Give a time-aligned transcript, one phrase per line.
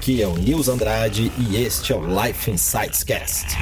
[0.00, 3.54] Aqui é o Nils Andrade e este é o Life Insights Cast.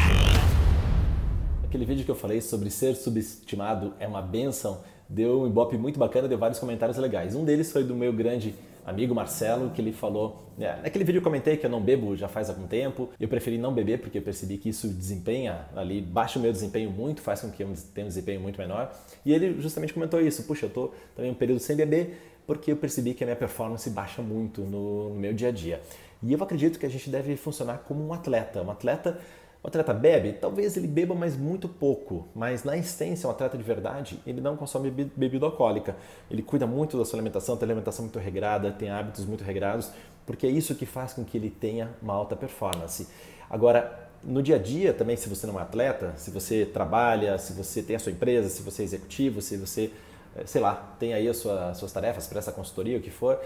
[1.64, 5.98] Aquele vídeo que eu falei sobre ser subestimado é uma benção deu um ibope muito
[5.98, 7.35] bacana, deu vários comentários legais.
[7.35, 8.54] Um deles foi do meu grande
[8.89, 10.49] amigo Marcelo, que ele falou.
[10.57, 13.09] Né, naquele vídeo eu comentei que eu não bebo já faz algum tempo.
[13.21, 16.91] Eu preferi não beber porque eu percebi que isso desempenha ali, baixa o meu desempenho
[16.91, 18.93] muito, faz com que eu tenha um desempenho muito menor.
[19.24, 22.77] E ele justamente comentou isso: puxa, eu tô também um período sem beber porque eu
[22.77, 25.82] percebi que a minha performance baixa muito no, no meu dia a dia.
[26.23, 28.62] E eu acredito que a gente deve funcionar como um atleta.
[28.62, 29.20] Um atleta
[29.62, 32.28] o atleta bebe, talvez ele beba, mas muito pouco.
[32.34, 35.96] Mas na essência, um atleta de verdade, ele não consome bebida alcoólica.
[36.30, 39.90] Ele cuida muito da sua alimentação, tem alimentação muito regrada, tem hábitos muito regrados,
[40.24, 43.08] porque é isso que faz com que ele tenha uma alta performance.
[43.50, 47.52] Agora, no dia a dia também, se você não é atleta, se você trabalha, se
[47.52, 49.90] você tem a sua empresa, se você é executivo, se você,
[50.36, 53.40] eh, sei lá, tem aí as suas, as suas tarefas, presta consultoria, o que for,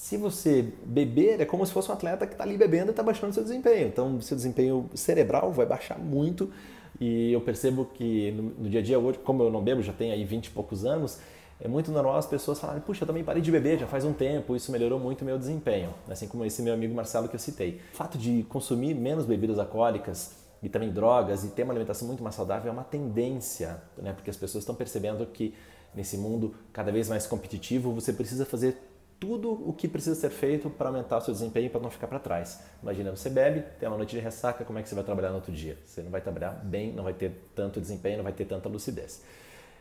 [0.00, 3.02] se você beber, é como se fosse um atleta que está ali bebendo e está
[3.02, 3.86] baixando seu desempenho.
[3.86, 6.50] Então, seu desempenho cerebral vai baixar muito.
[6.98, 9.92] E eu percebo que no, no dia a dia, hoje, como eu não bebo, já
[9.92, 11.18] tenho aí 20 e poucos anos,
[11.60, 14.14] é muito normal as pessoas falarem, puxa, eu também parei de beber já faz um
[14.14, 15.92] tempo, isso melhorou muito o meu desempenho.
[16.08, 17.78] Assim como esse meu amigo Marcelo que eu citei.
[17.92, 22.22] O fato de consumir menos bebidas alcoólicas e também drogas e ter uma alimentação muito
[22.22, 24.14] mais saudável é uma tendência, né?
[24.14, 25.54] porque as pessoas estão percebendo que
[25.94, 28.78] nesse mundo cada vez mais competitivo, você precisa fazer
[29.20, 32.18] tudo o que precisa ser feito para aumentar o seu desempenho para não ficar para
[32.18, 32.60] trás.
[32.82, 35.36] Imagina, você bebe, tem uma noite de ressaca, como é que você vai trabalhar no
[35.36, 35.76] outro dia?
[35.84, 39.22] Você não vai trabalhar bem, não vai ter tanto desempenho, não vai ter tanta lucidez.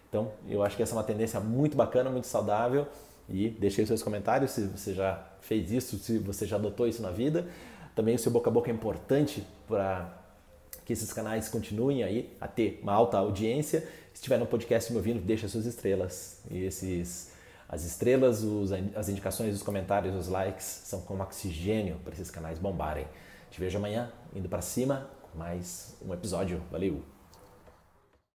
[0.09, 2.85] Então, eu acho que essa é uma tendência muito bacana, muito saudável
[3.29, 7.01] e deixei os seus comentários se você já fez isso, se você já adotou isso
[7.01, 7.47] na vida.
[7.95, 10.19] Também o seu boca a boca é importante para
[10.83, 13.81] que esses canais continuem aí a ter uma alta audiência.
[14.11, 17.31] Se estiver no podcast me ouvindo, deixa suas estrelas e esses
[17.69, 22.57] as estrelas, os, as indicações, os comentários, os likes são como oxigênio para esses canais
[22.57, 23.05] bombarem.
[23.51, 26.61] Te vejo amanhã, indo para cima, mais um episódio.
[26.71, 27.18] Valeu!